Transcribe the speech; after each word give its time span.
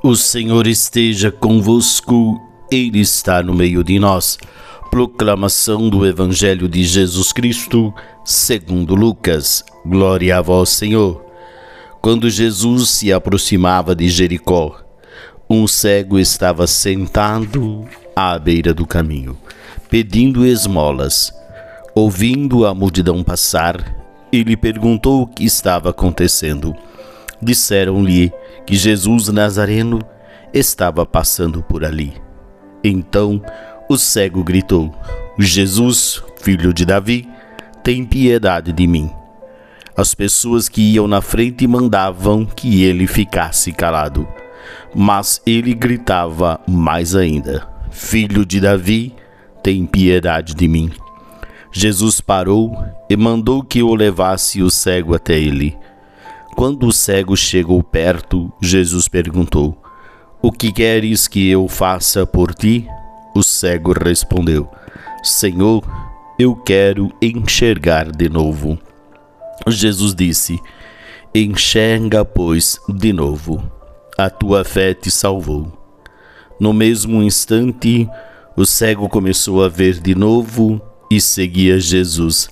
O 0.00 0.14
Senhor 0.14 0.68
esteja 0.68 1.32
convosco, 1.32 2.40
Ele 2.70 3.00
está 3.00 3.42
no 3.42 3.52
meio 3.52 3.82
de 3.82 3.98
nós. 3.98 4.38
Proclamação 4.92 5.90
do 5.90 6.06
Evangelho 6.06 6.68
de 6.68 6.84
Jesus 6.84 7.32
Cristo, 7.32 7.92
segundo 8.24 8.94
Lucas. 8.94 9.64
Glória 9.84 10.38
a 10.38 10.40
vós, 10.40 10.68
Senhor. 10.68 11.20
Quando 12.00 12.30
Jesus 12.30 12.90
se 12.90 13.12
aproximava 13.12 13.92
de 13.92 14.08
Jericó, 14.08 14.80
um 15.50 15.66
cego 15.66 16.16
estava 16.16 16.68
sentado 16.68 17.84
à 18.14 18.38
beira 18.38 18.72
do 18.72 18.86
caminho, 18.86 19.36
pedindo 19.90 20.46
esmolas. 20.46 21.32
Ouvindo 21.92 22.64
a 22.64 22.72
multidão 22.72 23.24
passar, 23.24 23.96
ele 24.30 24.56
perguntou 24.56 25.22
o 25.22 25.26
que 25.26 25.44
estava 25.44 25.90
acontecendo. 25.90 26.72
Disseram-lhe 27.40 28.32
que 28.66 28.74
Jesus 28.74 29.28
Nazareno 29.28 30.00
estava 30.52 31.06
passando 31.06 31.62
por 31.62 31.84
ali. 31.84 32.14
Então 32.82 33.42
o 33.88 33.96
cego 33.96 34.42
gritou: 34.44 34.94
Jesus, 35.38 36.22
filho 36.40 36.72
de 36.72 36.84
Davi, 36.84 37.28
tem 37.82 38.04
piedade 38.04 38.72
de 38.72 38.86
mim. 38.86 39.10
As 39.96 40.14
pessoas 40.14 40.68
que 40.68 40.80
iam 40.92 41.08
na 41.08 41.20
frente 41.20 41.66
mandavam 41.66 42.44
que 42.44 42.84
ele 42.84 43.06
ficasse 43.06 43.72
calado. 43.72 44.28
Mas 44.94 45.40
ele 45.46 45.74
gritava 45.74 46.60
mais 46.68 47.14
ainda: 47.14 47.66
Filho 47.90 48.44
de 48.44 48.60
Davi, 48.60 49.14
tem 49.62 49.84
piedade 49.86 50.54
de 50.54 50.68
mim. 50.68 50.90
Jesus 51.72 52.20
parou 52.20 52.76
e 53.08 53.16
mandou 53.16 53.62
que 53.62 53.82
o 53.82 53.94
levasse 53.94 54.62
o 54.62 54.70
cego 54.70 55.14
até 55.14 55.38
ele. 55.38 55.76
Quando 56.58 56.88
o 56.88 56.92
cego 56.92 57.36
chegou 57.36 57.80
perto, 57.84 58.52
Jesus 58.60 59.06
perguntou: 59.06 59.80
O 60.42 60.50
que 60.50 60.72
queres 60.72 61.28
que 61.28 61.48
eu 61.48 61.68
faça 61.68 62.26
por 62.26 62.52
ti? 62.52 62.84
O 63.32 63.44
cego 63.44 63.92
respondeu: 63.92 64.68
Senhor, 65.22 65.84
eu 66.36 66.56
quero 66.56 67.12
enxergar 67.22 68.10
de 68.10 68.28
novo. 68.28 68.76
Jesus 69.68 70.16
disse: 70.16 70.58
Enxerga, 71.32 72.24
pois, 72.24 72.80
de 72.88 73.12
novo. 73.12 73.62
A 74.18 74.28
tua 74.28 74.64
fé 74.64 74.92
te 74.92 75.12
salvou. 75.12 75.72
No 76.58 76.72
mesmo 76.72 77.22
instante, 77.22 78.08
o 78.56 78.66
cego 78.66 79.08
começou 79.08 79.62
a 79.62 79.68
ver 79.68 80.00
de 80.00 80.12
novo 80.12 80.82
e 81.08 81.20
seguia 81.20 81.78
Jesus, 81.78 82.50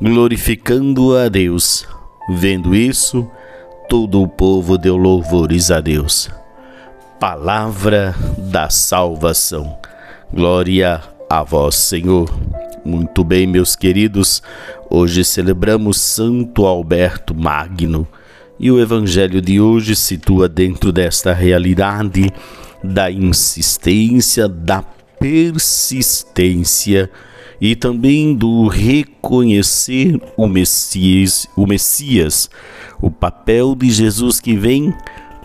glorificando 0.00 1.16
a 1.16 1.28
Deus. 1.28 1.97
Vendo 2.28 2.74
isso, 2.74 3.30
todo 3.88 4.20
o 4.20 4.28
povo 4.28 4.76
deu 4.76 4.96
louvores 4.96 5.70
a 5.70 5.80
Deus. 5.80 6.28
Palavra 7.18 8.14
da 8.36 8.68
salvação. 8.68 9.78
Glória 10.32 11.00
a 11.28 11.42
vós, 11.42 11.74
Senhor. 11.74 12.30
Muito 12.84 13.24
bem, 13.24 13.46
meus 13.46 13.74
queridos, 13.74 14.42
hoje 14.90 15.24
celebramos 15.24 16.00
Santo 16.00 16.66
Alberto 16.66 17.34
Magno 17.34 18.06
e 18.60 18.70
o 18.70 18.78
Evangelho 18.78 19.40
de 19.40 19.60
hoje 19.60 19.96
situa 19.96 20.48
dentro 20.48 20.92
desta 20.92 21.32
realidade 21.32 22.30
da 22.84 23.10
insistência, 23.10 24.46
da 24.48 24.82
persistência 25.18 27.10
e 27.60 27.74
também 27.74 28.34
do 28.34 28.68
reconhecer 28.68 30.20
o 30.36 30.46
Messias, 30.46 31.46
o 31.56 31.66
Messias, 31.66 32.48
o 33.00 33.10
papel 33.10 33.74
de 33.74 33.90
Jesus 33.90 34.40
que 34.40 34.54
vem 34.54 34.94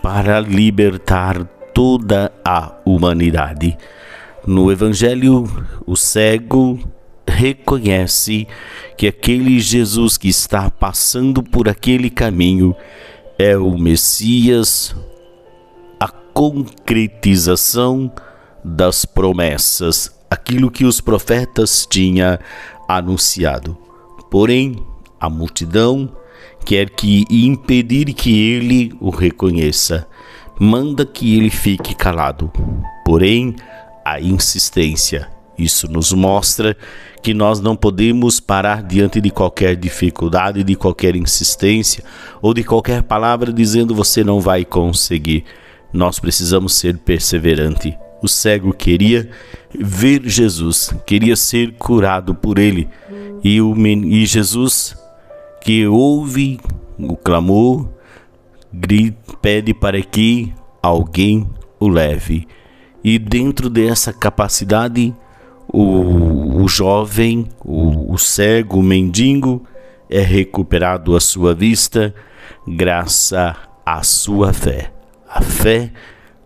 para 0.02 0.40
libertar 0.40 1.44
toda 1.74 2.32
a 2.44 2.72
humanidade. 2.84 3.76
No 4.46 4.70
Evangelho, 4.70 5.44
o 5.86 5.96
cego 5.96 6.78
reconhece 7.26 8.46
que 8.96 9.08
aquele 9.08 9.58
Jesus 9.58 10.16
que 10.16 10.28
está 10.28 10.70
passando 10.70 11.42
por 11.42 11.68
aquele 11.68 12.10
caminho 12.10 12.76
é 13.38 13.56
o 13.56 13.76
Messias, 13.76 14.94
a 15.98 16.08
concretização 16.08 18.12
das 18.64 19.04
promessas, 19.04 20.14
aquilo 20.34 20.70
que 20.70 20.84
os 20.84 21.00
profetas 21.00 21.86
tinham 21.88 22.38
anunciado. 22.88 23.76
Porém, 24.30 24.76
a 25.18 25.30
multidão 25.30 26.10
quer 26.64 26.90
que 26.90 27.24
impedir 27.30 28.12
que 28.12 28.50
ele 28.50 28.92
o 29.00 29.10
reconheça, 29.10 30.06
manda 30.58 31.06
que 31.06 31.36
ele 31.36 31.50
fique 31.50 31.94
calado. 31.94 32.50
Porém, 33.04 33.54
a 34.04 34.20
insistência, 34.20 35.28
isso 35.56 35.88
nos 35.88 36.12
mostra 36.12 36.76
que 37.22 37.32
nós 37.32 37.60
não 37.60 37.76
podemos 37.76 38.40
parar 38.40 38.82
diante 38.82 39.20
de 39.20 39.30
qualquer 39.30 39.76
dificuldade, 39.76 40.64
de 40.64 40.74
qualquer 40.74 41.16
insistência 41.16 42.04
ou 42.42 42.52
de 42.52 42.64
qualquer 42.64 43.02
palavra 43.02 43.52
dizendo 43.52 43.94
você 43.94 44.24
não 44.24 44.40
vai 44.40 44.64
conseguir. 44.64 45.44
Nós 45.92 46.18
precisamos 46.18 46.74
ser 46.74 46.98
perseverante. 46.98 47.96
O 48.24 48.28
cego 48.28 48.72
queria 48.72 49.28
ver 49.78 50.22
Jesus, 50.24 50.94
queria 51.04 51.36
ser 51.36 51.74
curado 51.74 52.34
por 52.34 52.58
ele. 52.58 52.88
E, 53.44 53.60
o, 53.60 53.76
e 53.86 54.24
Jesus, 54.24 54.96
que 55.60 55.86
ouve 55.86 56.58
o 56.98 57.18
clamor, 57.18 57.86
grita, 58.72 59.36
pede 59.42 59.74
para 59.74 60.00
que 60.00 60.54
alguém 60.82 61.46
o 61.78 61.86
leve. 61.86 62.48
E 63.04 63.18
dentro 63.18 63.68
dessa 63.68 64.10
capacidade, 64.10 65.14
o, 65.68 66.62
o 66.62 66.66
jovem, 66.66 67.46
o, 67.62 68.10
o 68.10 68.16
cego, 68.16 68.78
o 68.78 68.82
mendigo, 68.82 69.66
é 70.08 70.22
recuperado 70.22 71.14
a 71.14 71.20
sua 71.20 71.54
vista 71.54 72.14
graças 72.66 73.54
à 73.84 74.02
sua 74.02 74.54
fé. 74.54 74.90
A 75.28 75.42
fé 75.42 75.92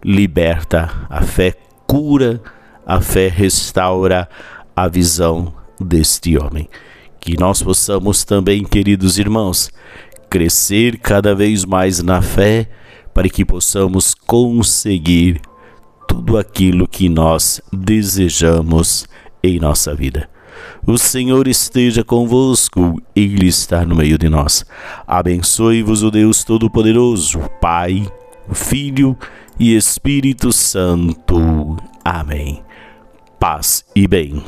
liberta, 0.04 1.06
a 1.08 1.22
fé 1.22 1.54
cura, 1.88 2.40
a 2.86 3.00
fé 3.00 3.28
restaura 3.28 4.28
a 4.76 4.86
visão 4.86 5.52
deste 5.80 6.38
homem. 6.38 6.68
Que 7.18 7.36
nós 7.36 7.62
possamos 7.62 8.24
também, 8.24 8.62
queridos 8.62 9.18
irmãos, 9.18 9.70
crescer 10.30 10.98
cada 10.98 11.34
vez 11.34 11.64
mais 11.64 12.02
na 12.02 12.22
fé, 12.22 12.68
para 13.12 13.28
que 13.28 13.44
possamos 13.44 14.14
conseguir 14.14 15.40
tudo 16.06 16.38
aquilo 16.38 16.86
que 16.86 17.08
nós 17.08 17.60
desejamos 17.72 19.06
em 19.42 19.58
nossa 19.58 19.94
vida. 19.94 20.28
O 20.86 20.96
Senhor 20.96 21.48
esteja 21.48 22.04
convosco, 22.04 23.00
Ele 23.16 23.46
está 23.48 23.84
no 23.84 23.96
meio 23.96 24.16
de 24.16 24.28
nós. 24.28 24.64
Abençoe-vos 25.06 26.02
o 26.02 26.10
Deus 26.10 26.44
Todo-Poderoso, 26.44 27.40
Pai, 27.60 28.06
Filho 28.52 29.16
e 29.58 29.74
Espírito 29.76 30.52
Santo. 30.52 31.57
Amém. 32.10 32.64
Paz 33.38 33.84
e 33.94 34.08
bem. 34.08 34.42